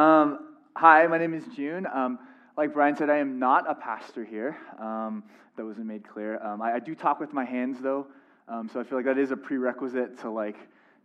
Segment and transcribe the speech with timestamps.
[0.00, 0.38] Um,
[0.74, 1.86] hi, my name is June.
[1.92, 2.18] Um,
[2.56, 4.56] like Brian said, I am not a pastor here.
[4.78, 5.22] Um,
[5.58, 6.42] that wasn't made clear.
[6.42, 8.06] Um, I, I, do talk with my hands though,
[8.48, 10.56] um, so I feel like that is a prerequisite to like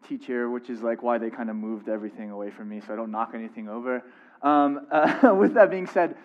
[0.07, 2.93] teach here, which is like why they kind of moved everything away from me, so
[2.93, 4.01] I don't knock anything over.
[4.41, 6.15] Uh, with that being said,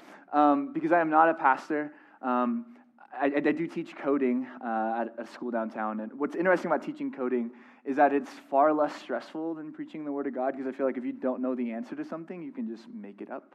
[0.73, 1.91] because I am not a pastor.
[2.23, 5.99] I, I, do teach coding uh, at a school downtown.
[5.99, 7.51] And what's interesting about teaching coding
[7.85, 10.87] is that it's far less stressful than preaching the Word of God because I feel
[10.87, 13.55] like if you don't know the answer to something, you can just make it up.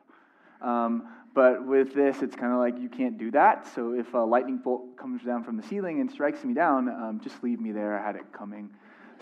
[0.62, 3.68] Um, but with this, it's kind of like you can't do that.
[3.76, 7.20] So if a lightning bolt comes down from the ceiling and strikes me down, um,
[7.24, 8.00] just leave me there.
[8.00, 8.70] I had it coming.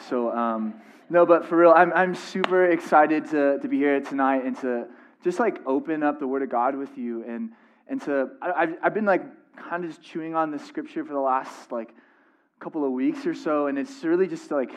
[0.10, 0.76] So, um,
[1.10, 4.86] no, but for real, I'm, I'm super excited to, to be here tonight and to
[5.24, 7.24] just like open up the Word of God with you.
[7.28, 7.52] And,
[7.88, 9.24] and to, I, I've, I've been like
[9.58, 11.94] kind of just chewing on the scripture for the last like
[12.60, 14.72] couple of weeks or so, and it's really just like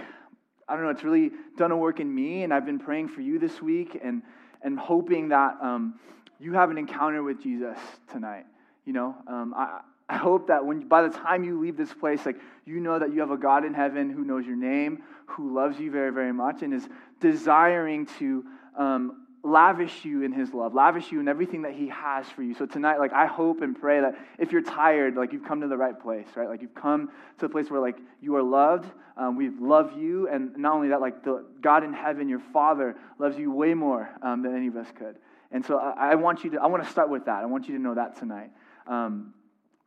[0.68, 3.20] I don't know, it's really done a work in me, and I've been praying for
[3.20, 4.22] you this week, and
[4.62, 6.00] and hoping that um,
[6.40, 7.78] you have an encounter with Jesus
[8.10, 8.46] tonight.
[8.84, 9.80] You know, um, I.
[10.08, 13.12] I hope that when by the time you leave this place, like you know that
[13.12, 16.32] you have a God in heaven who knows your name, who loves you very, very
[16.32, 18.44] much, and is desiring to
[18.78, 22.54] um, lavish you in his love, lavish you in everything that he has for you.
[22.54, 25.68] So tonight, like, I hope and pray that if you're tired, like, you've come to
[25.68, 26.48] the right place, right?
[26.48, 28.90] Like, you've come to a place where, like, you are loved.
[29.16, 30.28] Um, we love you.
[30.28, 34.10] And not only that, like, the God in heaven, your Father, loves you way more
[34.20, 35.16] um, than any of us could.
[35.52, 37.42] And so I, I, want you to, I want to start with that.
[37.42, 38.50] I want you to know that tonight.
[38.86, 39.32] Um,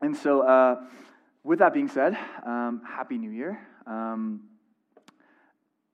[0.01, 0.81] and so, uh,
[1.43, 3.59] with that being said, um, Happy New Year.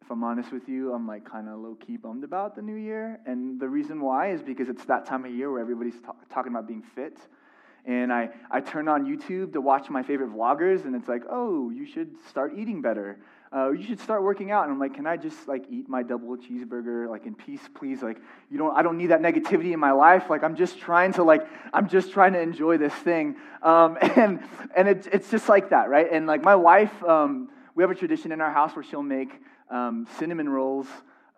[0.05, 2.75] If I'm honest with you, I'm like kind of low key bummed about the new
[2.75, 3.19] year.
[3.25, 5.95] And the reason why is because it's that time of year where everybody's
[6.29, 7.17] talking about being fit.
[7.85, 11.71] And I, I turn on YouTube to watch my favorite vloggers, and it's like, oh,
[11.71, 13.17] you should start eating better.
[13.51, 14.65] Uh, you should start working out.
[14.65, 18.03] And I'm like, can I just like eat my double cheeseburger like in peace, please?
[18.03, 18.17] Like,
[18.51, 20.29] you don't, I don't need that negativity in my life.
[20.29, 23.37] Like, I'm just trying to like, I'm just trying to enjoy this thing.
[23.63, 24.39] Um, and
[24.75, 26.07] and it's it's just like that, right?
[26.11, 29.31] And like my wife, um, we have a tradition in our house where she'll make
[29.69, 30.87] um, cinnamon rolls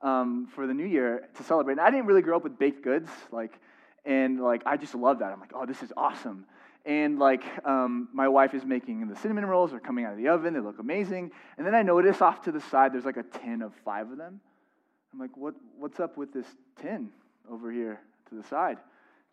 [0.02, 1.74] um, for the new year to celebrate.
[1.74, 3.60] And I didn't really grow up with baked goods, like,
[4.06, 5.32] and like I just love that.
[5.32, 6.46] I'm like, oh, this is awesome.
[6.86, 10.30] And like um, my wife is making the cinnamon rolls, they're coming out of the
[10.30, 11.32] oven, they look amazing.
[11.58, 14.18] And then I notice off to the side there's like a tin of five of
[14.18, 14.40] them.
[15.12, 16.46] I'm like, what, what's up with this
[16.82, 17.10] tin
[17.52, 18.00] over here
[18.30, 18.78] to the side?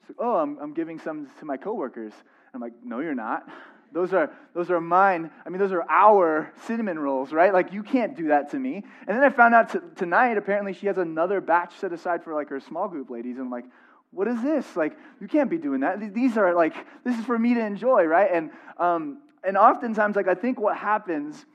[0.00, 2.12] She's like, oh, I'm, I'm giving some to my coworkers.
[2.52, 3.48] I'm like, no, you're not.
[3.94, 5.30] Those are, those are mine.
[5.46, 7.52] I mean, those are our cinnamon rolls, right?
[7.52, 8.82] Like, you can't do that to me.
[9.06, 12.34] And then I found out t- tonight, apparently, she has another batch set aside for
[12.34, 13.36] like her small group ladies.
[13.36, 13.66] And I'm like,
[14.10, 14.76] what is this?
[14.76, 16.12] Like, you can't be doing that.
[16.12, 16.74] These are like,
[17.04, 18.30] this is for me to enjoy, right?
[18.32, 21.46] And, um, and oftentimes, like, I think what happens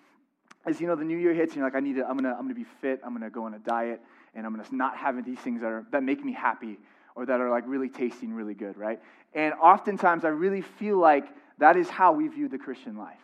[0.66, 2.30] is, you know, the new year hits and you're like, I need to, I'm to,
[2.30, 3.02] I'm to be fit.
[3.04, 4.00] I'm to go on a diet
[4.34, 6.80] and I'm to not have these things that, are, that make me happy
[7.16, 9.02] or that are like really tasting really good, right?
[9.34, 11.26] And oftentimes I really feel like
[11.60, 13.20] that is how we view the Christian life,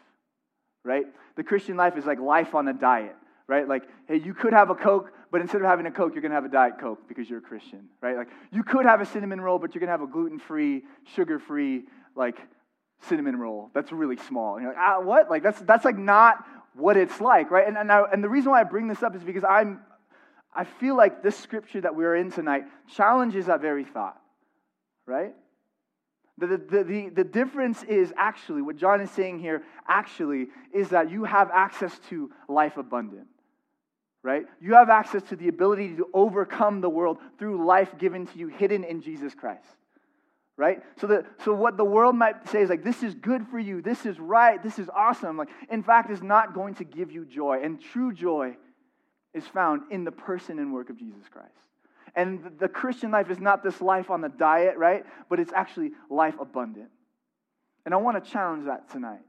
[0.84, 1.06] right?
[1.36, 3.16] The Christian life is like life on a diet,
[3.48, 3.68] right?
[3.68, 6.32] Like, hey, you could have a Coke, but instead of having a Coke, you're going
[6.32, 8.16] to have a Diet Coke because you're a Christian, right?
[8.16, 10.84] Like, you could have a cinnamon roll, but you're going to have a gluten free,
[11.16, 11.84] sugar free,
[12.16, 12.38] like,
[13.02, 14.56] cinnamon roll that's really small.
[14.56, 15.30] And you're like, ah, what?
[15.30, 17.68] Like, that's, that's like not what it's like, right?
[17.68, 19.82] And, and, I, and the reason why I bring this up is because I'm,
[20.54, 22.64] I feel like this scripture that we're in tonight
[22.96, 24.20] challenges that very thought,
[25.06, 25.34] right?
[26.38, 31.10] The, the, the, the difference is actually, what John is saying here actually is that
[31.10, 33.28] you have access to life abundant,
[34.22, 34.46] right?
[34.60, 38.48] You have access to the ability to overcome the world through life given to you,
[38.48, 39.64] hidden in Jesus Christ,
[40.58, 40.82] right?
[41.00, 43.82] So, that, so what the world might say is like, this is good for you,
[43.82, 45.38] this is right, this is awesome.
[45.38, 47.62] Like, in fact, is not going to give you joy.
[47.64, 48.58] And true joy
[49.34, 51.65] is found in the person and work of Jesus Christ.
[52.16, 55.04] And the Christian life is not this life on the diet, right?
[55.30, 56.90] But it's actually life abundant.
[57.86, 59.20] And I want to challenge that tonight.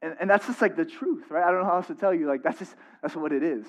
[0.00, 1.44] And, and that's just like the truth, right?
[1.44, 2.26] I don't know how else to tell you.
[2.26, 3.66] Like, that's just, that's what it is.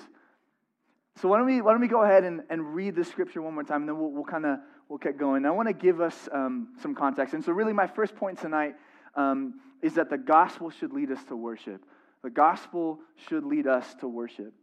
[1.20, 3.54] So why don't we, why don't we go ahead and, and read the scripture one
[3.54, 4.58] more time, and then we'll, we'll kind of,
[4.88, 5.44] we'll get going.
[5.44, 7.34] I want to give us um, some context.
[7.34, 8.74] And so really my first point tonight
[9.14, 11.84] um, is that the gospel should lead us to worship.
[12.24, 12.98] The gospel
[13.28, 14.54] should lead us to worship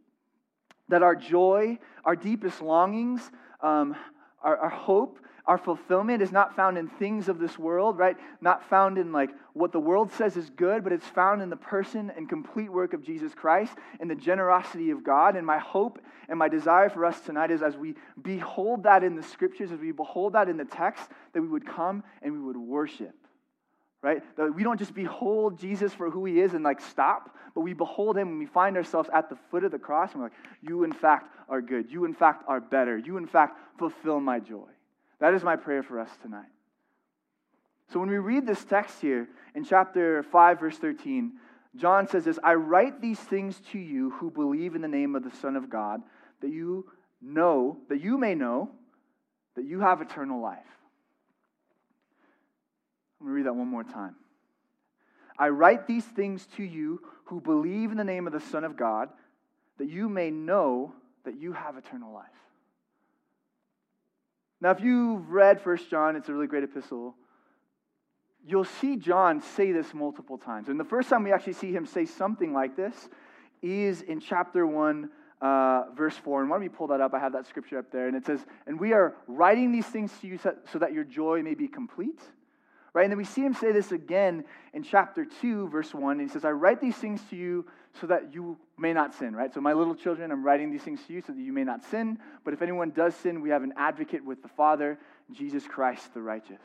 [0.92, 3.30] that our joy, our deepest longings,
[3.62, 3.96] um,
[4.42, 8.16] our, our hope, our fulfillment is not found in things of this world, right?
[8.42, 11.56] Not found in like what the world says is good, but it's found in the
[11.56, 15.34] person and complete work of Jesus Christ and the generosity of God.
[15.34, 15.98] And my hope
[16.28, 19.80] and my desire for us tonight is as we behold that in the scriptures, as
[19.80, 23.21] we behold that in the text, that we would come and we would worship
[24.02, 24.22] right?
[24.36, 27.72] That we don't just behold Jesus for who he is and like stop, but we
[27.72, 30.36] behold him when we find ourselves at the foot of the cross and we're like,
[30.60, 31.90] you in fact are good.
[31.90, 32.98] You in fact are better.
[32.98, 34.68] You in fact fulfill my joy.
[35.20, 36.50] That is my prayer for us tonight.
[37.92, 41.32] So when we read this text here in chapter 5, verse 13,
[41.76, 45.22] John says this I write these things to you who believe in the name of
[45.22, 46.00] the Son of God,
[46.40, 46.86] that you
[47.20, 48.70] know, that you may know
[49.54, 50.58] that you have eternal life.
[53.22, 54.16] Let me read that one more time.
[55.38, 58.76] I write these things to you who believe in the name of the Son of
[58.76, 59.10] God,
[59.78, 60.92] that you may know
[61.24, 62.26] that you have eternal life.
[64.60, 67.14] Now, if you've read First John, it's a really great epistle.
[68.44, 70.68] You'll see John say this multiple times.
[70.68, 73.08] And the first time we actually see him say something like this
[73.62, 75.10] is in chapter 1,
[75.40, 76.40] uh, verse 4.
[76.40, 77.14] And why don't we pull that up?
[77.14, 78.08] I have that scripture up there.
[78.08, 81.42] And it says, And we are writing these things to you so that your joy
[81.42, 82.20] may be complete.
[82.94, 83.04] Right?
[83.04, 84.44] And then we see him say this again
[84.74, 86.20] in chapter 2, verse 1.
[86.20, 87.64] And he says, I write these things to you
[88.00, 89.52] so that you may not sin, right?
[89.52, 91.82] So, my little children, I'm writing these things to you so that you may not
[91.84, 92.18] sin.
[92.44, 94.98] But if anyone does sin, we have an advocate with the Father,
[95.32, 96.60] Jesus Christ the righteous.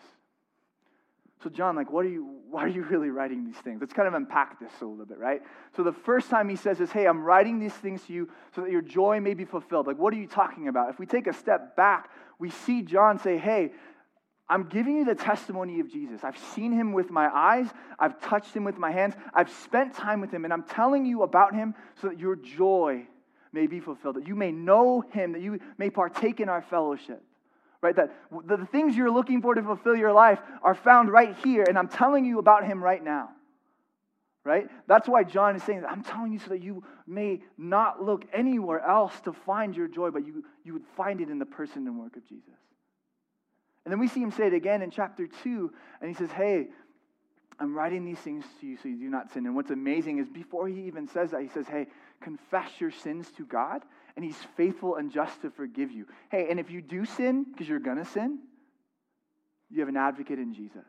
[1.44, 3.79] So, John, like, what are you, why are you really writing these things?
[3.79, 5.41] Let's kind of unpack this a little bit, right?
[5.75, 8.62] So, the first time he says is, hey, I'm writing these things to you so
[8.62, 9.88] that your joy may be fulfilled.
[9.88, 10.89] Like, what are you talking about?
[10.89, 12.09] If we take a step back,
[12.39, 13.71] we see John say, hey,
[14.49, 16.23] I'm giving you the testimony of Jesus.
[16.23, 17.67] I've seen him with my eyes,
[17.99, 21.23] I've touched him with my hands, I've spent time with him, and I'm telling you
[21.23, 23.05] about him so that your joy
[23.51, 27.21] may be fulfilled, that you may know him, that you may partake in our fellowship.
[27.81, 27.95] Right?
[27.95, 28.11] That
[28.45, 31.88] the things you're looking for to fulfill your life are found right here, and I'm
[31.88, 33.29] telling you about him right now.
[34.43, 34.69] Right?
[34.88, 38.79] That's why John is saying, I'm telling you so that you may not look anywhere
[38.79, 42.00] else to find your joy, but you, you would find it in the person and
[42.00, 42.53] work of Jesus.
[43.88, 46.68] And then we see him say it again in chapter 2, and he says, Hey,
[47.57, 49.45] I'm writing these things to you so you do not sin.
[49.45, 51.88] And what's amazing is before he even says that, he says, Hey,
[52.19, 53.84] confess your sins to God,
[54.18, 56.06] and he's faithful and just to forgive you.
[56.30, 58.39] Hey, and if you do sin, because you're going to sin,
[59.69, 60.84] you have an advocate in Jesus.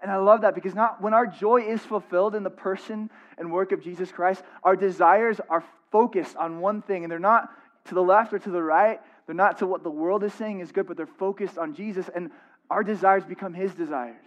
[0.00, 3.52] And I love that because not when our joy is fulfilled in the person and
[3.52, 7.50] work of Jesus Christ, our desires are focused on one thing, and they're not
[7.88, 9.02] to the left or to the right.
[9.28, 12.08] They're not to what the world is saying is good, but they're focused on Jesus,
[12.14, 12.30] and
[12.70, 14.24] our desires become His desires.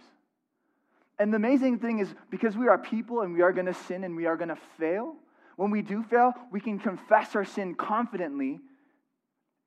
[1.18, 4.04] And the amazing thing is, because we are people and we are going to sin
[4.04, 5.16] and we are going to fail,
[5.56, 8.60] when we do fail, we can confess our sin confidently,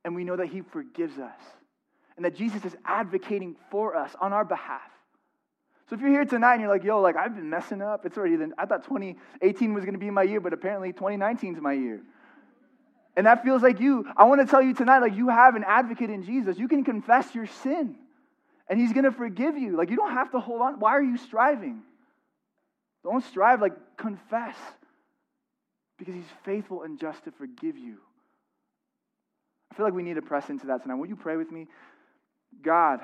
[0.05, 1.41] and we know that He forgives us,
[2.15, 4.89] and that Jesus is advocating for us on our behalf.
[5.89, 8.17] So if you're here tonight and you're like, yo, like I've been messing up, it's
[8.17, 11.73] already I thought 2018 was going to be my year, but apparently 2019 is my
[11.73, 12.03] year
[13.15, 15.63] and that feels like you, I want to tell you tonight, like you have an
[15.65, 16.57] advocate in Jesus.
[16.57, 17.95] You can confess your sin,
[18.69, 19.77] and He's going to forgive you.
[19.77, 20.79] Like you don't have to hold on.
[20.79, 21.81] Why are you striving?
[23.03, 24.57] Don't strive, like confess,
[25.97, 27.97] because He's faithful and just to forgive you.
[29.71, 30.95] I feel like we need to press into that tonight.
[30.95, 31.67] Will you pray with me?
[32.61, 32.99] God,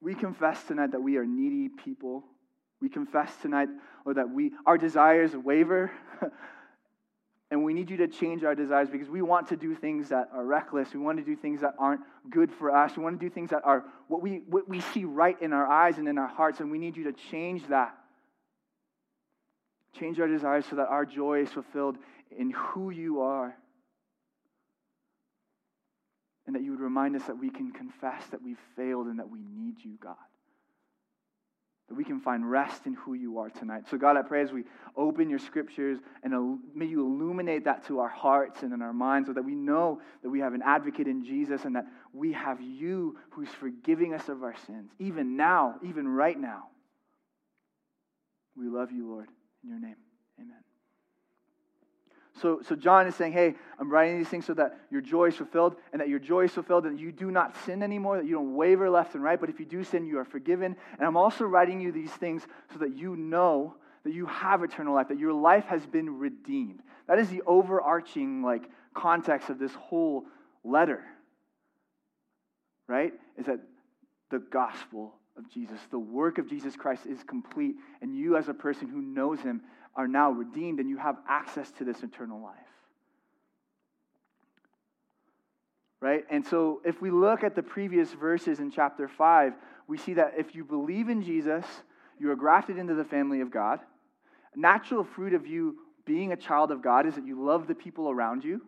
[0.00, 2.24] we confess tonight that we are needy people.
[2.80, 3.68] We confess tonight,
[4.04, 5.90] or that we our desires waver.
[7.52, 10.30] And we need you to change our desires because we want to do things that
[10.32, 10.94] are reckless.
[10.94, 12.00] We want to do things that aren't
[12.30, 12.96] good for us.
[12.96, 15.66] We want to do things that are what we, what we see right in our
[15.66, 16.60] eyes and in our hearts.
[16.60, 17.94] And we need you to change that.
[20.00, 21.98] Change our desires so that our joy is fulfilled
[22.34, 23.54] in who you are.
[26.46, 29.28] And that you would remind us that we can confess that we've failed and that
[29.28, 30.16] we need you, God
[31.92, 33.82] that we can find rest in who you are tonight.
[33.90, 34.64] So, God, I pray as we
[34.96, 39.28] open your scriptures and may you illuminate that to our hearts and in our minds
[39.28, 41.84] so that we know that we have an advocate in Jesus and that
[42.14, 46.68] we have you who's forgiving us of our sins, even now, even right now.
[48.56, 49.28] We love you, Lord.
[49.62, 49.96] In your name,
[50.40, 50.71] amen.
[52.40, 55.36] So, so John is saying, hey, I'm writing these things so that your joy is
[55.36, 58.32] fulfilled and that your joy is fulfilled and you do not sin anymore, that you
[58.32, 60.76] don't waver left and right, but if you do sin, you are forgiven.
[60.98, 63.74] And I'm also writing you these things so that you know
[64.04, 66.80] that you have eternal life, that your life has been redeemed.
[67.06, 70.24] That is the overarching like context of this whole
[70.64, 71.04] letter.
[72.88, 73.12] Right?
[73.38, 73.60] Is that
[74.30, 78.54] the gospel of Jesus, the work of Jesus Christ is complete, and you as a
[78.54, 79.62] person who knows him
[79.94, 82.56] are now redeemed and you have access to this eternal life.
[86.00, 86.24] Right?
[86.30, 89.52] And so if we look at the previous verses in chapter 5,
[89.86, 91.64] we see that if you believe in Jesus,
[92.18, 93.80] you are grafted into the family of God.
[94.56, 98.10] Natural fruit of you being a child of God is that you love the people
[98.10, 98.62] around you.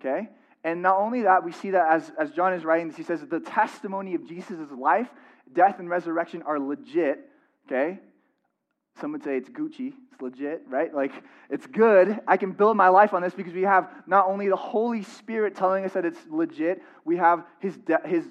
[0.00, 0.28] Okay?
[0.62, 3.20] And not only that, we see that as, as John is writing this, he says
[3.20, 5.08] the testimony of Jesus' life,
[5.52, 7.20] death, and resurrection are legit.
[7.66, 8.00] Okay?
[9.00, 9.92] Some would say it's Gucci.
[10.12, 10.94] It's legit, right?
[10.94, 11.12] Like,
[11.50, 12.20] it's good.
[12.28, 15.56] I can build my life on this because we have not only the Holy Spirit
[15.56, 18.24] telling us that it's legit, we have his, de- his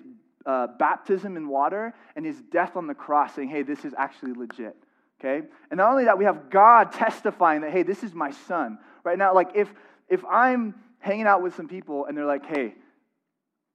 [0.46, 4.34] uh, baptism in water and his death on the cross saying, hey, this is actually
[4.34, 4.76] legit.
[5.20, 5.46] Okay?
[5.70, 8.80] And not only that, we have God testifying that, hey, this is my son.
[9.04, 9.74] Right now, like, if,
[10.10, 12.76] if I'm hanging out with some people and they're like, hey,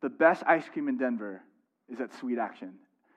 [0.00, 1.42] the best ice cream in Denver
[1.90, 2.74] is at Sweet Action.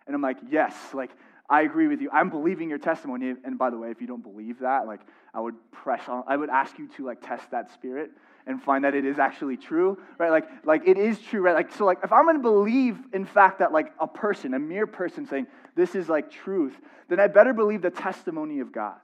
[0.07, 1.11] And I'm like, yes, like,
[1.51, 2.09] I agree with you.
[2.11, 3.33] I'm believing your testimony.
[3.43, 5.01] And by the way, if you don't believe that, like,
[5.33, 8.11] I would press on, I would ask you to, like, test that spirit
[8.47, 10.31] and find that it is actually true, right?
[10.31, 11.53] Like, like it is true, right?
[11.53, 14.87] Like, so, like, if I'm to believe, in fact, that, like, a person, a mere
[14.87, 16.73] person saying this is, like, truth,
[17.09, 18.99] then I better believe the testimony of God.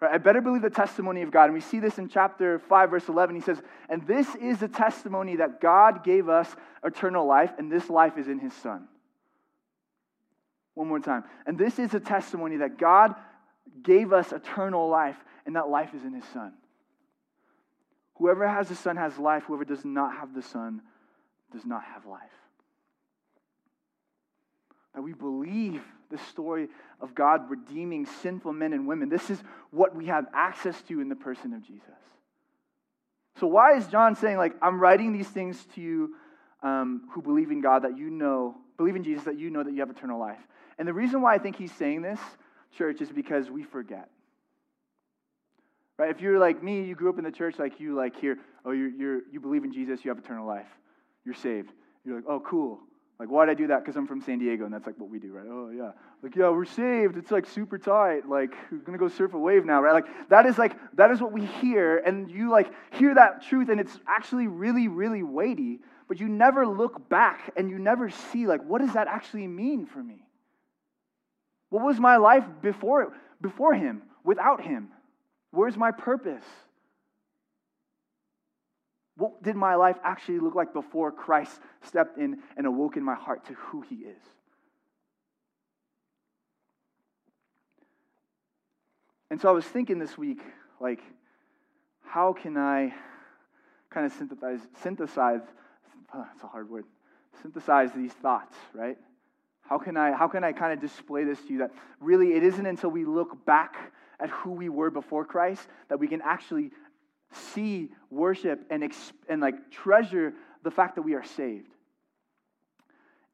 [0.00, 0.12] Right?
[0.12, 1.44] I better believe the testimony of God.
[1.44, 3.36] And we see this in chapter 5, verse 11.
[3.36, 6.48] He says, And this is the testimony that God gave us
[6.82, 8.88] eternal life, and this life is in his Son.
[10.74, 11.24] One more time.
[11.46, 13.14] And this is a testimony that God
[13.82, 16.52] gave us eternal life, and that life is in his Son.
[18.16, 19.44] Whoever has the Son has life.
[19.44, 20.82] Whoever does not have the Son
[21.52, 22.20] does not have life.
[24.94, 26.68] That we believe the story
[27.00, 29.08] of God redeeming sinful men and women.
[29.08, 31.88] This is what we have access to in the person of Jesus.
[33.40, 36.14] So, why is John saying, like, I'm writing these things to you
[36.62, 39.72] um, who believe in God that you know, believe in Jesus that you know that
[39.72, 40.40] you have eternal life?
[40.78, 42.20] And the reason why I think he's saying this,
[42.76, 44.08] church, is because we forget.
[45.98, 46.10] Right?
[46.10, 48.72] If you're like me, you grew up in the church, like you like hear, oh,
[48.72, 50.66] you're, you're, you believe in Jesus, you have eternal life.
[51.24, 51.70] You're saved.
[52.04, 52.80] You're like, oh, cool.
[53.18, 53.84] Like, why'd I do that?
[53.84, 55.46] Because I'm from San Diego, and that's like what we do, right?
[55.48, 55.92] Oh, yeah.
[56.22, 57.16] Like, yeah, we're saved.
[57.16, 58.28] It's like super tight.
[58.28, 59.92] Like, we're going to go surf a wave now, right?
[59.92, 61.98] Like, that is like, that is what we hear.
[61.98, 66.66] And you like hear that truth, and it's actually really, really weighty, but you never
[66.66, 70.26] look back and you never see, like, what does that actually mean for me?
[71.70, 74.88] What was my life before, before him, without him?
[75.50, 76.44] Where's my purpose?
[79.16, 83.14] What did my life actually look like before Christ stepped in and awoke in my
[83.14, 84.22] heart to who he is?
[89.30, 90.40] And so I was thinking this week,
[90.78, 91.00] like,
[92.04, 92.92] how can I
[93.88, 95.40] kind of synthesize, synthesize,
[96.14, 96.84] oh, that's a hard word,
[97.42, 98.98] synthesize these thoughts, right?
[99.62, 102.42] How can I, how can I kind of display this to you that really it
[102.42, 106.70] isn't until we look back at who we were before Christ that we can actually
[107.54, 111.70] see, worship, and, exp- and like treasure the fact that we are saved.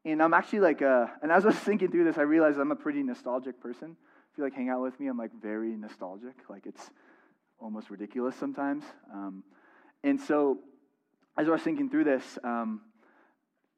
[0.05, 2.71] And I'm actually like, uh, and as I was thinking through this, I realized I'm
[2.71, 3.97] a pretty nostalgic person.
[4.31, 6.35] If you like hang out with me, I'm like very nostalgic.
[6.49, 6.89] Like it's
[7.59, 8.85] almost ridiculous sometimes.
[9.13, 9.43] Um,
[10.03, 10.59] and so
[11.39, 12.81] as I was thinking through this, um,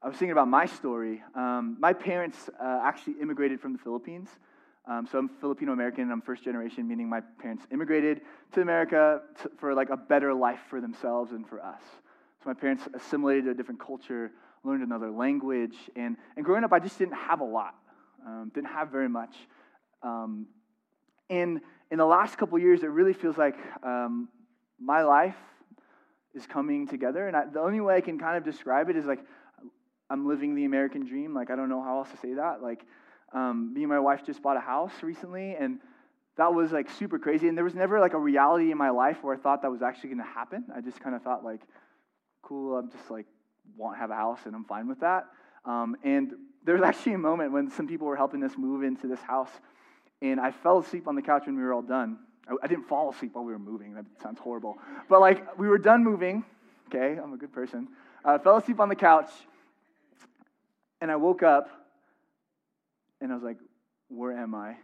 [0.01, 1.21] I was thinking about my story.
[1.35, 4.29] Um, my parents uh, actually immigrated from the Philippines.
[4.89, 8.21] Um, so I'm Filipino American and I'm first generation, meaning my parents immigrated
[8.53, 11.83] to America to, for like a better life for themselves and for us.
[12.43, 14.31] So my parents assimilated to a different culture,
[14.63, 17.75] learned another language, and, and growing up, I just didn't have a lot,
[18.25, 19.35] um, didn't have very much.
[20.01, 20.47] Um,
[21.29, 24.29] and in the last couple years, it really feels like um,
[24.79, 25.35] my life
[26.33, 27.27] is coming together.
[27.27, 29.19] And I, the only way I can kind of describe it is like
[30.11, 31.33] I'm living the American dream.
[31.33, 32.61] Like, I don't know how else to say that.
[32.61, 32.85] Like,
[33.33, 35.79] um, me and my wife just bought a house recently, and
[36.37, 37.47] that was like super crazy.
[37.47, 39.81] And there was never like a reality in my life where I thought that was
[39.81, 40.65] actually going to happen.
[40.75, 41.61] I just kind of thought like,
[42.41, 43.25] cool, I'm just like
[43.77, 45.27] want to have a house, and I'm fine with that.
[45.63, 46.33] Um, and
[46.65, 49.51] there was actually a moment when some people were helping us move into this house,
[50.21, 52.17] and I fell asleep on the couch when we were all done.
[52.51, 53.93] I, I didn't fall asleep while we were moving.
[53.93, 54.77] That sounds horrible.
[55.09, 56.43] But like we were done moving.
[56.87, 57.87] Okay, I'm a good person.
[58.23, 59.31] I uh, fell asleep on the couch,
[60.99, 61.69] and I woke up
[63.21, 63.57] and I was like,
[64.09, 64.75] where am I?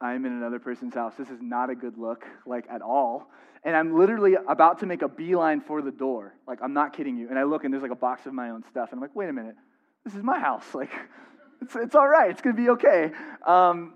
[0.00, 1.14] I'm in another person's house.
[1.16, 3.30] This is not a good look, like at all.
[3.64, 6.34] And I'm literally about to make a beeline for the door.
[6.46, 7.28] Like, I'm not kidding you.
[7.28, 8.90] And I look and there's like a box of my own stuff.
[8.90, 9.56] And I'm like, wait a minute.
[10.04, 10.74] This is my house.
[10.74, 10.90] Like,
[11.62, 12.30] it's, it's all right.
[12.30, 13.10] It's going to be okay.
[13.46, 13.94] Um,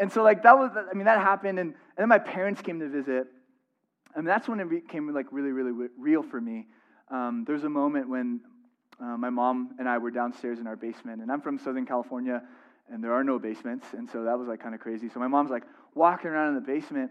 [0.00, 1.58] and so, like, that was, I mean, that happened.
[1.58, 3.26] And, and then my parents came to visit.
[4.14, 6.66] And that's when it became, like, really, really real for me.
[7.10, 8.40] Um, there's a moment when
[9.00, 12.42] uh, my mom and I were downstairs in our basement, and I'm from Southern California,
[12.90, 15.08] and there are no basements, and so that was like kind of crazy.
[15.08, 15.64] So my mom's like
[15.94, 17.10] walking around in the basement,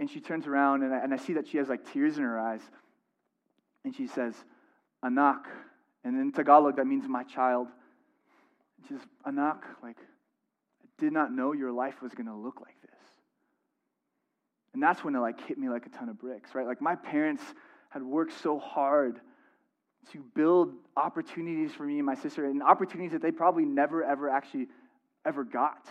[0.00, 2.24] and she turns around, and I, and I see that she has like tears in
[2.24, 2.60] her eyes,
[3.84, 4.34] and she says,
[5.02, 5.46] "Anak,"
[6.04, 7.68] and in Tagalog that means my child.
[8.82, 9.98] She says, "Anak," like
[11.04, 12.90] did not know your life was going to look like this.
[14.72, 16.66] And that's when it like hit me like a ton of bricks, right?
[16.66, 17.42] Like my parents
[17.90, 19.20] had worked so hard
[20.12, 24.28] to build opportunities for me and my sister and opportunities that they probably never, ever
[24.28, 24.66] actually
[25.24, 25.86] ever got.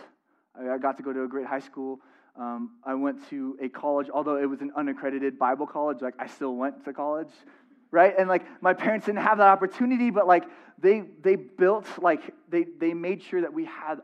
[0.59, 1.99] I got to go to a great high school.
[2.35, 6.27] Um, I went to a college, although it was an unaccredited Bible college, like I
[6.27, 7.31] still went to college,
[7.91, 8.13] right?
[8.17, 10.43] And like my parents didn't have that opportunity, but like
[10.79, 13.99] they they built like they they made sure that we had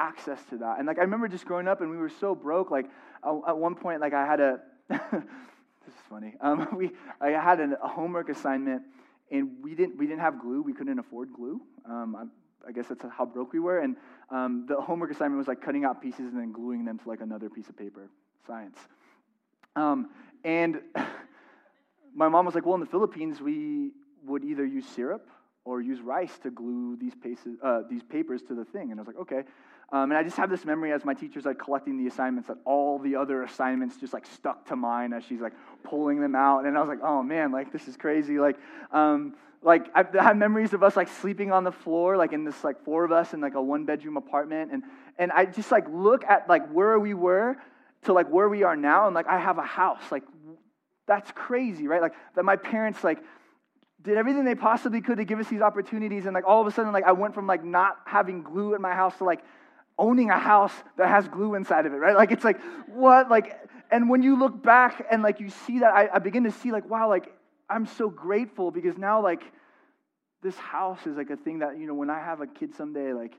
[0.00, 0.78] access to that.
[0.78, 2.70] And like I remember just growing up and we were so broke.
[2.70, 2.86] Like
[3.24, 6.34] at one point, like I had a this is funny.
[6.40, 6.90] Um, we
[7.20, 8.82] I had a homework assignment
[9.30, 10.62] and we didn't we didn't have glue.
[10.62, 11.60] We couldn't afford glue.
[11.88, 12.30] Um,
[12.66, 13.78] I guess that's how broke we were.
[13.78, 13.96] And
[14.30, 17.20] um, the homework assignment was like cutting out pieces and then gluing them to like
[17.20, 18.10] another piece of paper.
[18.46, 18.78] Science.
[19.76, 20.10] Um,
[20.44, 20.80] and
[22.14, 23.92] my mom was like, well, in the Philippines, we
[24.24, 25.28] would either use syrup
[25.64, 28.90] or use rice to glue these, paces, uh, these papers to the thing.
[28.90, 29.42] And I was like, okay.
[29.92, 32.58] Um, and I just have this memory as my teacher's like collecting the assignments that
[32.64, 36.64] all the other assignments just like stuck to mine as she's like pulling them out.
[36.64, 38.38] And I was like, oh man, like this is crazy.
[38.38, 38.56] Like,
[38.92, 42.62] um, like I have memories of us like sleeping on the floor, like in this
[42.64, 44.82] like four of us in like a one bedroom apartment, and
[45.18, 47.56] and I just like look at like where we were
[48.04, 50.22] to like where we are now, and like I have a house, like
[51.06, 52.00] that's crazy, right?
[52.00, 53.18] Like that my parents like
[54.02, 56.70] did everything they possibly could to give us these opportunities, and like all of a
[56.70, 59.40] sudden like I went from like not having glue at my house to like
[60.00, 62.16] owning a house that has glue inside of it, right?
[62.16, 63.56] Like it's like what like.
[63.92, 66.70] And when you look back and like you see that, I, I begin to see
[66.70, 67.34] like, wow, like
[67.70, 69.42] I'm so grateful because now, like,
[70.42, 73.12] this house is like a thing that, you know, when I have a kid someday,
[73.12, 73.34] like,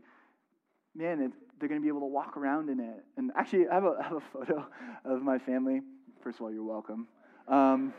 [0.95, 3.03] man, it, they're going to be able to walk around in it.
[3.17, 4.65] And actually, I have, a, I have a photo
[5.03, 5.81] of my family.
[6.23, 7.07] First of all, you're welcome.
[7.47, 7.93] Um,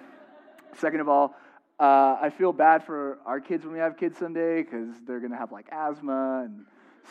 [0.79, 1.35] second of all,
[1.79, 5.33] uh, I feel bad for our kids when we have kids someday because they're going
[5.33, 6.65] to have like asthma and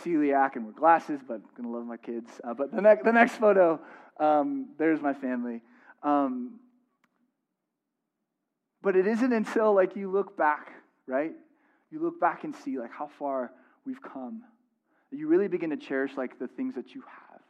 [0.04, 2.30] celiac and wear glasses, but I'm going to love my kids.
[2.44, 3.80] Uh, but the, ne- the next photo,
[4.20, 5.62] um, there's my family.
[6.04, 6.60] Um,
[8.82, 10.74] but it isn't until like you look back,
[11.06, 11.32] right?
[11.92, 13.52] You look back and see like how far
[13.86, 14.44] we've come.
[15.12, 17.42] You really begin to cherish like the things that you have.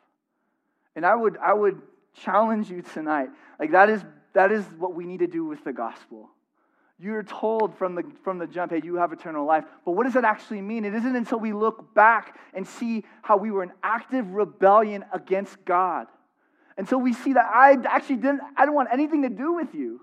[0.95, 1.81] And I would I would
[2.15, 3.29] challenge you tonight.
[3.60, 6.29] Like that is that is what we need to do with the gospel.
[7.01, 9.63] You're told from the, from the jump, hey, you have eternal life.
[9.86, 10.86] But what does that actually mean?
[10.86, 15.65] It isn't until we look back and see how we were in active rebellion against
[15.65, 16.06] God.
[16.78, 20.02] Until we see that I actually didn't, I didn't want anything to do with you.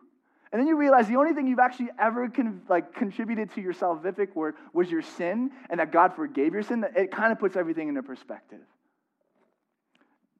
[0.50, 3.74] And then you realize the only thing you've actually ever con- like contributed to your
[3.74, 6.84] salvific work was your sin, and that God forgave your sin.
[6.96, 8.60] It kind of puts everything into perspective.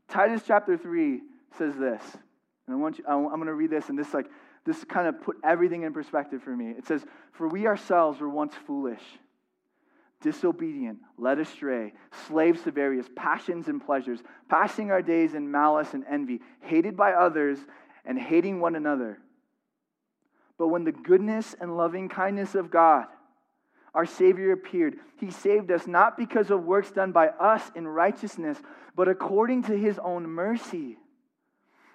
[0.09, 1.21] Titus chapter three
[1.59, 2.03] says this,
[2.67, 3.05] and I want you.
[3.07, 4.27] I'm going to read this, and this like
[4.65, 6.71] this kind of put everything in perspective for me.
[6.71, 9.03] It says, "For we ourselves were once foolish."
[10.21, 11.93] disobedient, led astray,
[12.27, 17.13] slaves to various passions and pleasures, passing our days in malice and envy, hated by
[17.13, 17.59] others,
[18.05, 19.19] and hating one another.
[20.57, 23.07] But when the goodness and loving kindness of God,
[23.95, 28.61] our Savior, appeared, He saved us not because of works done by us in righteousness,
[28.95, 30.99] but according to His own mercy,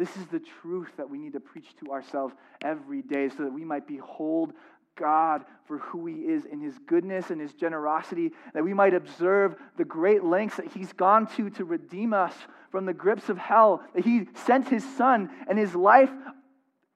[0.00, 2.34] This is the truth that we need to preach to ourselves
[2.64, 4.54] every day so that we might behold
[4.96, 9.56] God for who He is in His goodness and His generosity, that we might observe
[9.76, 12.32] the great lengths that He's gone to to redeem us
[12.70, 16.10] from the grips of hell, that He sent His Son, and His life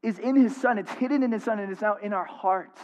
[0.02, 0.78] is in His Son.
[0.78, 2.80] It's hidden in His Son, and it's now in our hearts.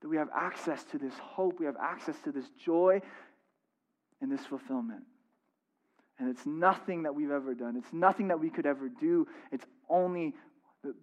[0.00, 3.02] That we have access to this hope, we have access to this joy
[4.22, 5.02] and this fulfillment.
[6.18, 7.76] And it's nothing that we've ever done.
[7.76, 9.26] It's nothing that we could ever do.
[9.52, 10.34] It's only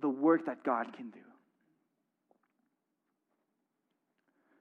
[0.02, 1.20] the work that God can do.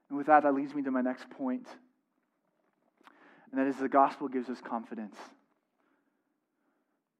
[0.09, 1.67] And with that, that leads me to my next point.
[3.51, 5.15] And that is the gospel gives us confidence.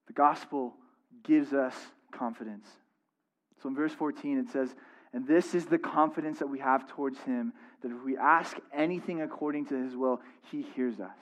[0.07, 0.75] The gospel
[1.23, 1.73] gives us
[2.11, 2.67] confidence.
[3.61, 4.75] So in verse 14, it says,
[5.13, 9.21] And this is the confidence that we have towards him, that if we ask anything
[9.21, 11.17] according to his will, he hears us.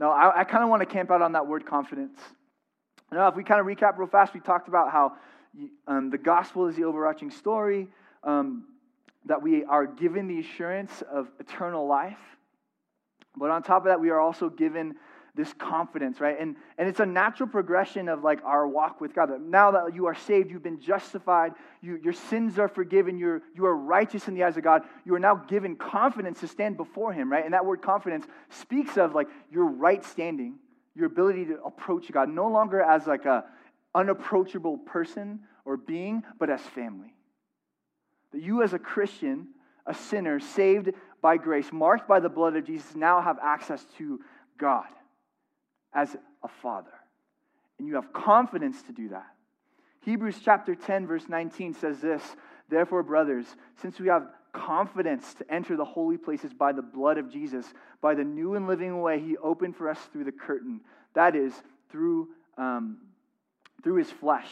[0.00, 2.18] Now, I, I kind of want to camp out on that word confidence.
[3.12, 5.12] Now, if we kind of recap real fast, we talked about how
[5.86, 7.86] um, the gospel is the overarching story,
[8.24, 8.64] um,
[9.26, 12.16] that we are given the assurance of eternal life.
[13.36, 14.94] But on top of that, we are also given
[15.34, 16.38] this confidence, right?
[16.38, 19.30] And, and it's a natural progression of like our walk with God.
[19.40, 23.64] Now that you are saved, you've been justified, you, your sins are forgiven, you're, you
[23.66, 27.12] are righteous in the eyes of God, you are now given confidence to stand before
[27.12, 27.44] Him, right?
[27.44, 30.58] And that word confidence speaks of like your right standing,
[30.94, 33.44] your ability to approach God, no longer as like a
[33.94, 37.14] unapproachable person or being, but as family.
[38.32, 39.48] That you as a Christian,
[39.86, 40.90] a sinner, saved
[41.20, 44.20] by grace, marked by the blood of Jesus, now have access to
[44.58, 44.86] God
[45.92, 46.92] as a father.
[47.78, 49.26] And you have confidence to do that.
[50.02, 52.22] Hebrews chapter 10, verse 19 says this
[52.68, 53.46] Therefore, brothers,
[53.82, 57.66] since we have confidence to enter the holy places by the blood of Jesus,
[58.00, 60.80] by the new and living way he opened for us through the curtain,
[61.14, 61.52] that is,
[61.90, 62.98] through, um,
[63.82, 64.48] through his flesh.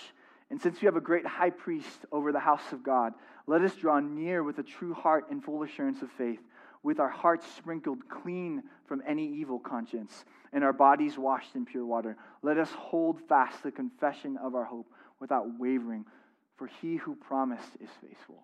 [0.51, 3.13] And since we have a great high priest over the house of God,
[3.49, 6.41] let us draw near with a true heart and full assurance of faith
[6.83, 11.87] with our hearts sprinkled clean from any evil conscience and our bodies washed in pure
[11.87, 12.19] water.
[12.43, 16.05] Let us hold fast the confession of our hope without wavering,
[16.57, 18.43] for he who promised is faithful.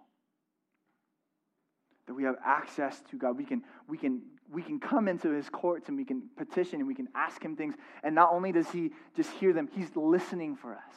[2.07, 3.37] That we have access to God.
[3.37, 6.89] We can, we, can, we can come into his courts and we can petition and
[6.89, 7.75] we can ask him things.
[8.03, 10.95] And not only does he just hear them, he's listening for us.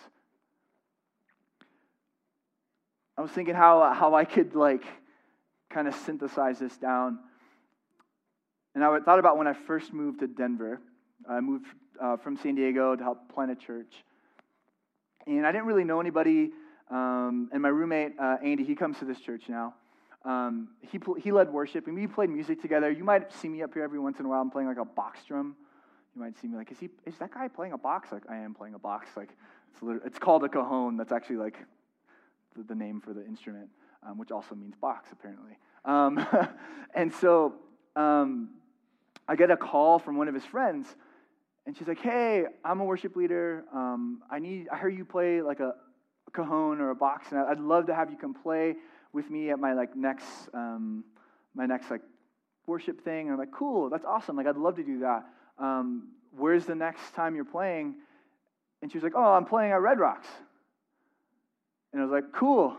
[3.17, 4.83] I was thinking how, how I could like
[5.69, 7.19] kind of synthesize this down.
[8.75, 10.79] And I thought about when I first moved to Denver.
[11.27, 11.65] I moved
[11.99, 13.91] uh, from San Diego to help plant a church.
[15.25, 16.51] And I didn't really know anybody.
[16.91, 19.73] Um, and my roommate, uh, Andy, he comes to this church now.
[20.23, 22.91] Um, he, he led worship, and we played music together.
[22.91, 24.41] You might see me up here every once in a while.
[24.41, 25.55] I'm playing like a box drum.
[26.15, 28.11] You might see me like, is, he, is that guy playing a box?
[28.11, 29.07] Like, I am playing a box.
[29.15, 29.29] Like,
[29.73, 30.97] it's, it's called a cajon.
[30.97, 31.57] That's actually like
[32.63, 33.69] the, name for the instrument,
[34.07, 35.57] um, which also means box, apparently.
[35.85, 36.25] Um,
[36.95, 37.55] and so
[37.95, 38.49] um,
[39.27, 40.87] I get a call from one of his friends,
[41.65, 43.65] and she's like, "Hey, I'm a worship leader.
[43.73, 44.67] Um, I need.
[44.71, 45.73] I heard you play like a,
[46.27, 48.75] a cajon or a box, and I'd love to have you come play
[49.13, 51.03] with me at my like next um,
[51.53, 52.01] my next like
[52.67, 54.37] worship thing." And I'm like, "Cool, that's awesome.
[54.37, 55.25] Like, I'd love to do that.
[55.57, 57.95] Um, where's the next time you're playing?"
[58.81, 60.27] And she was like, "Oh, I'm playing at Red Rocks."
[61.97, 62.77] And I was like, "Cool."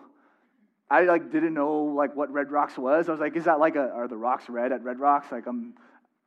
[0.88, 3.08] I like didn't know like what Red Rocks was.
[3.08, 5.48] I was like, "Is that like a are the rocks red at Red Rocks?" Like
[5.48, 5.74] I'm,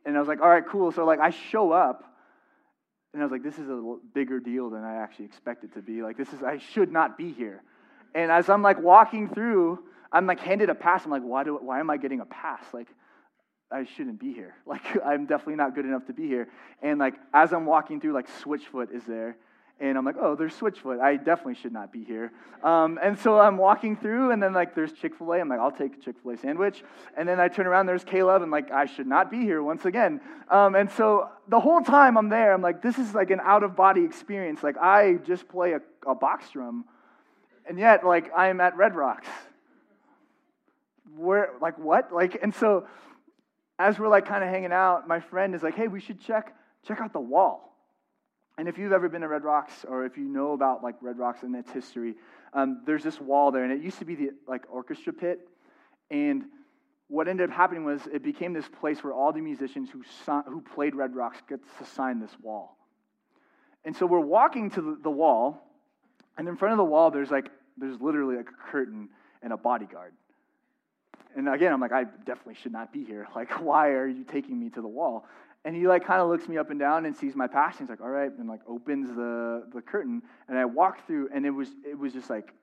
[0.06, 2.04] and I was like, "All right, cool." So like I show up,
[3.14, 6.04] and I was like, "This is a bigger deal than I actually expected to be.
[6.04, 7.64] Like this is I should not be here."
[8.14, 9.80] And as I'm like walking through,
[10.12, 11.06] I'm like handed a pass.
[11.06, 12.90] I'm like, "Why do why am I getting a pass?" Like
[13.72, 14.56] I shouldn't be here.
[14.66, 16.50] Like I'm definitely not good enough to be here.
[16.82, 19.38] And like as I'm walking through, like Switchfoot is there,
[19.82, 21.02] and I'm like, oh, there's Switchfoot.
[21.02, 22.32] I definitely should not be here.
[22.64, 25.40] Um, and so I'm walking through, and then like there's Chick Fil A.
[25.40, 26.84] I'm like, I'll take a Chick Fil A sandwich.
[27.18, 29.86] And then I turn around, there's Caleb, and like I should not be here once
[29.86, 30.22] again.
[30.52, 33.64] Um, and so the whole time I'm there, I'm like, this is like an out
[33.64, 34.62] of body experience.
[34.62, 36.86] Like I just play a, a box drum,
[37.68, 39.28] and yet like I'm at Red Rocks.
[41.18, 42.14] Where like what?
[42.14, 42.86] Like and so
[43.80, 46.56] as we're like kind of hanging out, my friend is like, hey, we should check
[46.88, 47.71] check out the wall.
[48.62, 51.18] And if you've ever been to Red Rocks, or if you know about like Red
[51.18, 52.14] Rocks and its history,
[52.54, 55.40] um, there's this wall there, and it used to be the like orchestra pit.
[56.12, 56.44] And
[57.08, 60.04] what ended up happening was it became this place where all the musicians who
[60.48, 62.78] who played Red Rocks get to sign this wall.
[63.84, 65.68] And so we're walking to the, the wall,
[66.38, 69.10] and in front of the wall, there's like there's literally like a curtain
[69.42, 70.14] and a bodyguard.
[71.36, 73.28] And again, I'm like, I definitely should not be here.
[73.36, 75.26] Like, why are you taking me to the wall?
[75.64, 77.86] And he like kind of looks me up and down and sees my passion.
[77.86, 80.24] He's like, all right, and like opens the, the curtain.
[80.48, 82.54] And I walk through, and it was it was just like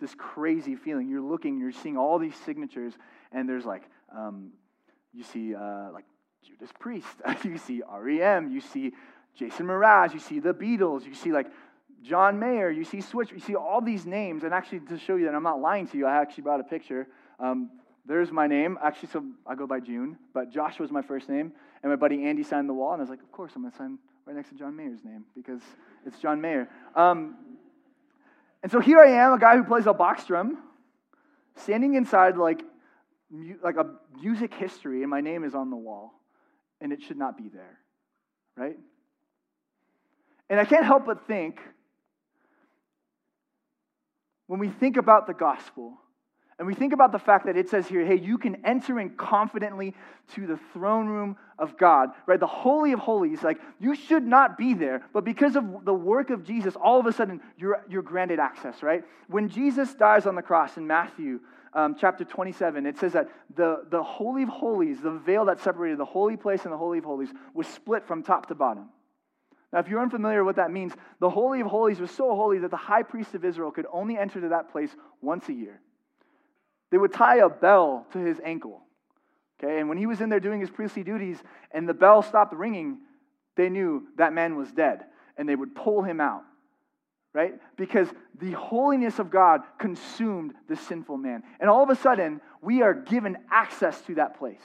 [0.00, 1.08] this crazy feeling.
[1.08, 2.92] You're looking, you're seeing all these signatures,
[3.32, 3.84] and there's like
[4.14, 4.50] um,
[5.14, 6.04] you see uh, like
[6.46, 7.06] Judas Priest,
[7.44, 8.92] you see REM, you see
[9.34, 11.46] Jason Mraz, you see the Beatles, you see like
[12.02, 14.42] John Mayer, you see Switch, you see all these names.
[14.44, 16.64] And actually, to show you that I'm not lying to you, I actually brought a
[16.64, 17.06] picture.
[17.38, 17.70] Um,
[18.04, 18.78] there's my name.
[18.82, 21.52] Actually, so I go by June, but Josh was my first name.
[21.82, 23.72] And my buddy Andy signed the wall, and I was like, of course, I'm going
[23.72, 25.60] to sign right next to John Mayer's name because
[26.06, 26.68] it's John Mayer.
[26.94, 27.36] Um,
[28.62, 30.58] and so here I am, a guy who plays a box drum,
[31.56, 32.62] standing inside like,
[33.30, 33.86] mu- like a
[34.20, 36.12] music history, and my name is on the wall,
[36.80, 37.78] and it should not be there,
[38.56, 38.76] right?
[40.48, 41.58] And I can't help but think,
[44.46, 45.98] when we think about the gospel,
[46.62, 49.16] and we think about the fact that it says here, hey, you can enter in
[49.16, 49.96] confidently
[50.34, 52.38] to the throne room of God, right?
[52.38, 56.30] The Holy of Holies, like you should not be there, but because of the work
[56.30, 59.02] of Jesus, all of a sudden you're, you're granted access, right?
[59.26, 61.40] When Jesus dies on the cross in Matthew
[61.74, 65.98] um, chapter 27, it says that the, the Holy of Holies, the veil that separated
[65.98, 68.88] the holy place and the Holy of Holies, was split from top to bottom.
[69.72, 72.60] Now, if you're unfamiliar with what that means, the Holy of Holies was so holy
[72.60, 75.80] that the high priest of Israel could only enter to that place once a year.
[76.92, 78.82] They would tie a bell to his ankle.
[79.58, 81.38] Okay, and when he was in there doing his priestly duties
[81.72, 82.98] and the bell stopped ringing,
[83.56, 86.42] they knew that man was dead and they would pull him out.
[87.32, 87.54] Right?
[87.78, 91.42] Because the holiness of God consumed the sinful man.
[91.60, 94.60] And all of a sudden, we are given access to that place.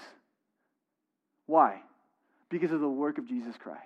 [1.45, 1.81] Why?
[2.49, 3.81] Because of the work of Jesus Christ.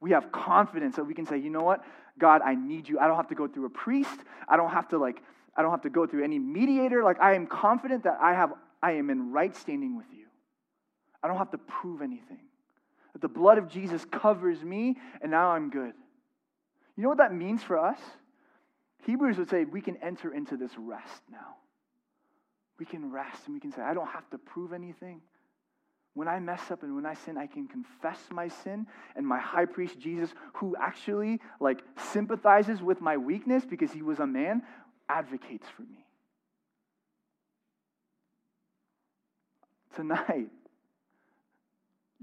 [0.00, 1.84] We have confidence that we can say, you know what?
[2.18, 2.98] God, I need you.
[2.98, 4.18] I don't have to go through a priest.
[4.48, 5.22] I don't have to like
[5.56, 7.04] I don't have to go through any mediator.
[7.04, 10.26] Like I am confident that I have I am in right standing with you.
[11.22, 12.40] I don't have to prove anything.
[13.12, 15.92] That the blood of Jesus covers me and now I'm good.
[16.96, 17.98] You know what that means for us?
[19.04, 21.56] Hebrews would say we can enter into this rest now.
[22.78, 25.20] We can rest and we can say, I don't have to prove anything.
[26.14, 28.86] When I mess up and when I sin, I can confess my sin,
[29.16, 34.18] and my high priest Jesus, who actually like sympathizes with my weakness because he was
[34.18, 34.62] a man,
[35.08, 36.04] advocates for me.
[39.96, 40.48] Tonight,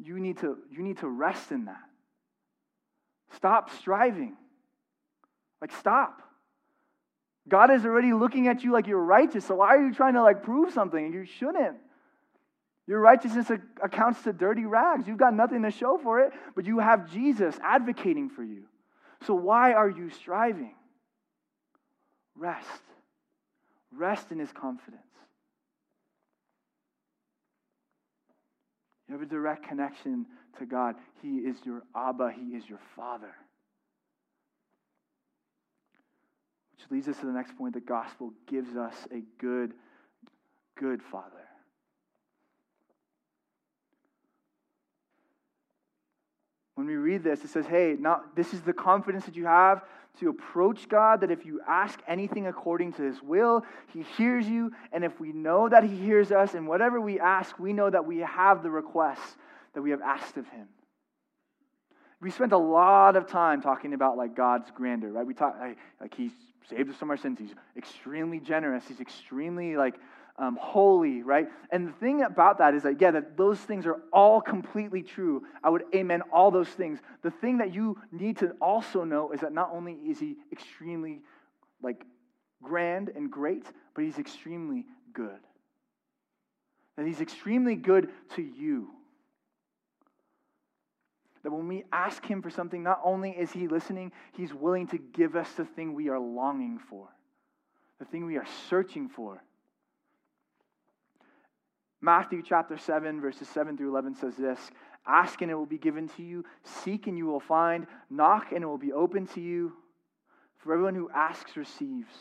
[0.01, 1.83] you need to, you need to rest in that.
[3.35, 4.35] Stop striving.
[5.61, 6.21] Like, stop.
[7.47, 10.23] God is already looking at you like you're righteous, so why are you trying to
[10.23, 11.11] like prove something?
[11.11, 11.77] You shouldn't.
[12.87, 13.51] Your righteousness
[13.83, 15.07] accounts to dirty rags.
[15.07, 18.63] You've got nothing to show for it, but you have Jesus advocating for you.
[19.27, 20.73] So why are you striving?
[22.39, 22.81] Rest.
[23.91, 25.03] Rest in his confidence.
[29.07, 30.25] You have a direct connection
[30.59, 30.95] to God.
[31.21, 33.33] He is your Abba, He is your Father.
[36.77, 39.73] Which leads us to the next point the gospel gives us a good,
[40.77, 41.25] good Father.
[46.75, 49.81] When we read this, it says, hey, now this is the confidence that you have
[50.19, 54.71] to approach God, that if you ask anything according to his will, he hears you.
[54.91, 58.05] And if we know that he hears us, and whatever we ask, we know that
[58.05, 59.37] we have the requests
[59.73, 60.67] that we have asked of him.
[62.21, 65.25] We spent a lot of time talking about like God's grandeur, right?
[65.25, 66.31] We talk like, like he's
[66.69, 67.39] saved us from our sins.
[67.39, 68.83] He's extremely generous.
[68.87, 69.95] He's extremely like
[70.39, 71.47] um, holy, right?
[71.69, 75.43] And the thing about that is that, yeah, that those things are all completely true.
[75.63, 76.99] I would amen all those things.
[77.21, 81.21] The thing that you need to also know is that not only is he extremely,
[81.83, 82.05] like,
[82.63, 85.39] grand and great, but he's extremely good.
[86.95, 88.89] That he's extremely good to you.
[91.43, 94.97] That when we ask him for something, not only is he listening, he's willing to
[94.97, 97.07] give us the thing we are longing for,
[97.99, 99.41] the thing we are searching for.
[102.01, 104.59] Matthew chapter 7, verses 7 through 11 says this
[105.05, 108.63] Ask and it will be given to you, seek and you will find, knock and
[108.63, 109.73] it will be open to you.
[110.57, 112.13] For everyone who asks receives,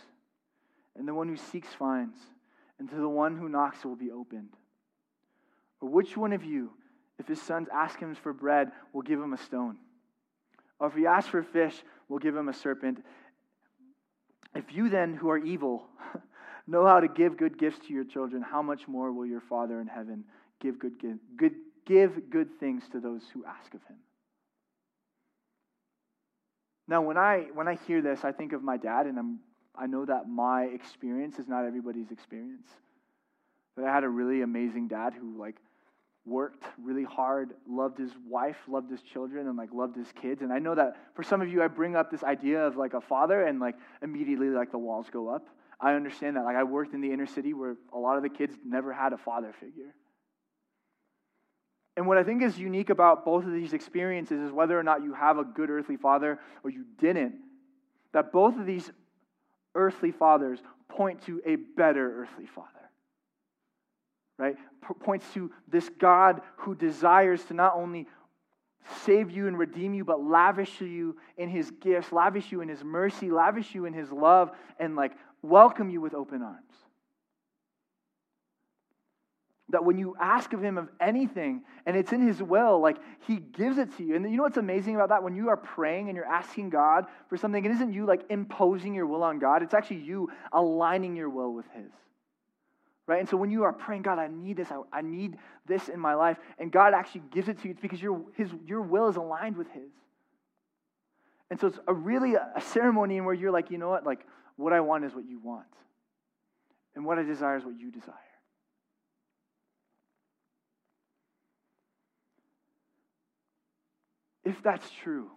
[0.97, 2.17] and the one who seeks finds,
[2.79, 4.51] and to the one who knocks it will be opened.
[5.81, 6.71] Or which one of you,
[7.19, 9.79] if his sons ask him for bread, will give him a stone?
[10.79, 11.75] Or if he asks for fish,
[12.09, 13.05] will give him a serpent?
[14.55, 15.87] If you then, who are evil,
[16.69, 19.81] know how to give good gifts to your children, how much more will your Father
[19.81, 20.25] in heaven
[20.61, 20.93] give good,
[21.37, 21.53] good,
[21.87, 23.97] give good things to those who ask of him?
[26.87, 29.41] Now, when I, when I hear this, I think of my dad, and I'm,
[29.77, 32.69] I know that my experience is not everybody's experience.
[33.77, 35.57] That I had a really amazing dad who, like,
[36.29, 40.43] worked really hard, loved his wife, loved his children, and like loved his kids.
[40.43, 42.93] And I know that for some of you, I bring up this idea of like
[42.93, 45.49] a father, and like immediately like the walls go up.
[45.81, 46.45] I understand that.
[46.45, 49.13] Like, I worked in the inner city where a lot of the kids never had
[49.13, 49.95] a father figure.
[51.97, 55.03] And what I think is unique about both of these experiences is whether or not
[55.03, 57.35] you have a good earthly father or you didn't,
[58.13, 58.91] that both of these
[59.75, 62.69] earthly fathers point to a better earthly father.
[64.39, 64.57] Right?
[64.87, 68.07] P- points to this God who desires to not only
[69.05, 72.85] save you and redeem you, but lavish you in his gifts, lavish you in his
[72.85, 76.63] mercy, lavish you in his love, and like welcome you with open arms.
[79.71, 82.97] That when you ask of him of anything and it's in his will, like
[83.27, 84.17] he gives it to you.
[84.17, 85.23] And you know what's amazing about that?
[85.23, 88.95] When you are praying and you're asking God for something, it isn't you like imposing
[88.95, 91.93] your will on God, it's actually you aligning your will with his.
[93.07, 93.21] Right?
[93.21, 95.99] And so when you are praying, God, I need this, I, I need this in
[95.99, 99.09] my life, and God actually gives it to you, it's because your, his, your will
[99.09, 99.91] is aligned with his.
[101.51, 104.27] And so it's a really a, ceremony where you're like, you know what, like
[104.59, 105.67] what I want is what you want.
[106.95, 108.15] And what I desire is what you desire.
[114.45, 115.29] If that's true,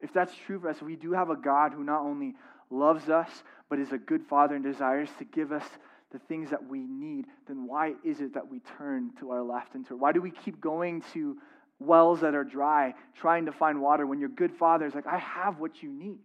[0.00, 2.34] if that's true for us, we do have a God who not only
[2.70, 3.30] loves us,
[3.70, 5.64] but is a good father and desires to give us
[6.12, 9.74] the things that we need, then why is it that we turn to our left
[9.74, 11.36] and to why do we keep going to
[11.78, 15.18] wells that are dry, trying to find water when your good father is like, I
[15.18, 16.18] have what you need?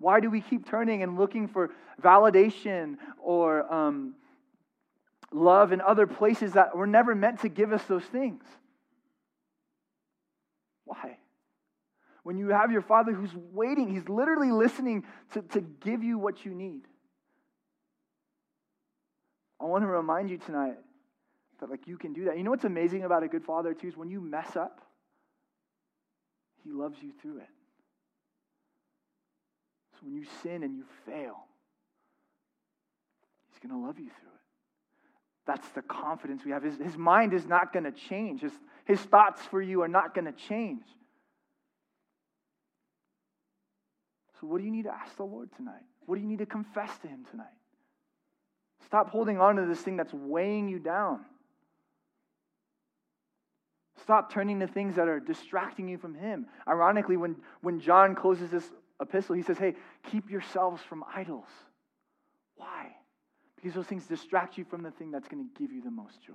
[0.00, 1.70] Why do we keep turning and looking for
[2.02, 4.14] validation or um,
[5.30, 8.42] love in other places that were never meant to give us those things?
[10.86, 11.18] Why?
[12.22, 16.46] When you have your father who's waiting, he's literally listening to, to give you what
[16.46, 16.82] you need.
[19.60, 20.76] I want to remind you tonight
[21.60, 22.38] that like you can do that.
[22.38, 24.80] You know what's amazing about a good father too is when you mess up,
[26.64, 27.48] he loves you through it.
[30.02, 31.44] When you sin and you fail,
[33.50, 34.40] he's going to love you through it.
[35.46, 36.62] That's the confidence we have.
[36.62, 38.42] His, his mind is not going to change.
[38.42, 38.52] His,
[38.84, 40.82] his thoughts for you are not going to change.
[44.40, 45.82] So, what do you need to ask the Lord tonight?
[46.06, 47.46] What do you need to confess to Him tonight?
[48.86, 51.20] Stop holding on to this thing that's weighing you down.
[54.02, 56.46] Stop turning to things that are distracting you from Him.
[56.66, 59.74] Ironically, when, when John closes this epistle, he says, Hey,
[60.10, 61.48] keep yourselves from idols.
[62.56, 62.94] Why?
[63.56, 66.22] Because those things distract you from the thing that's going to give you the most
[66.22, 66.34] joy.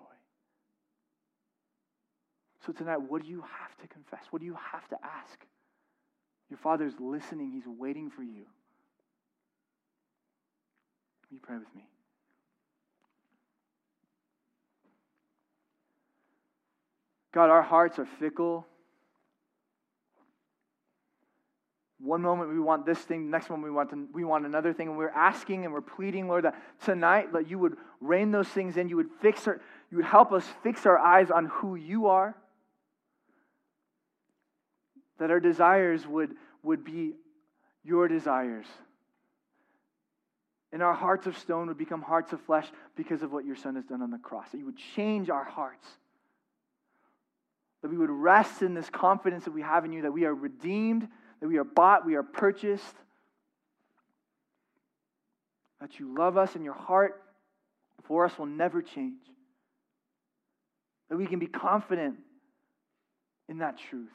[2.65, 4.23] So tonight, what do you have to confess?
[4.32, 5.39] What do you have to ask?
[6.49, 8.45] Your Father's listening, He's waiting for you.
[11.30, 11.88] Will you pray with me?
[17.34, 18.65] God, our hearts are fickle.
[22.06, 24.74] One moment we want this thing, the next moment we want, to, we want another
[24.74, 28.48] thing, and we're asking and we're pleading, Lord, that tonight that you would rein those
[28.48, 31.74] things in, you would fix our, you would help us fix our eyes on who
[31.76, 32.36] you are,
[35.18, 37.13] that our desires would, would be
[37.84, 38.68] your desires.
[40.72, 43.76] And our hearts of stone would become hearts of flesh because of what your Son
[43.76, 44.52] has done on the cross.
[44.52, 45.88] That you would change our hearts
[47.86, 50.34] that we would rest in this confidence that we have in you, that we are
[50.34, 51.08] redeemed,
[51.46, 52.96] that we are bought, we are purchased,
[55.80, 57.22] that you love us and your heart
[58.06, 59.22] for us will never change.
[61.12, 62.16] That we can be confident
[63.48, 64.10] in that truth.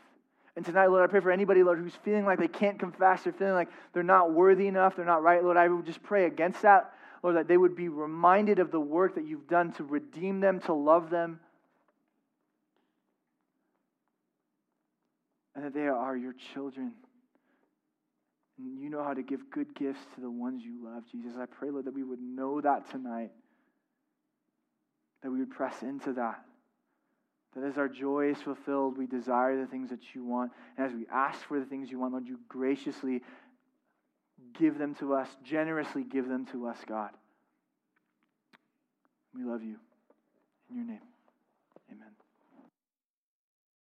[0.57, 3.33] And tonight, Lord, I pray for anybody, Lord, who's feeling like they can't confess, or
[3.33, 6.63] feeling like they're not worthy enough, they're not right, Lord, I would just pray against
[6.63, 10.41] that, Lord, that they would be reminded of the work that you've done to redeem
[10.41, 11.39] them, to love them
[15.61, 16.93] and that they are your children.
[18.63, 21.33] You know how to give good gifts to the ones you love, Jesus.
[21.41, 23.31] I pray, Lord, that we would know that tonight,
[25.23, 26.45] that we would press into that.
[27.55, 30.53] That as our joy is fulfilled, we desire the things that you want.
[30.77, 33.23] And as we ask for the things you want, Lord, you graciously
[34.59, 37.11] give them to us, generously give them to us, God.
[39.35, 39.77] We love you.
[40.71, 41.10] In your name.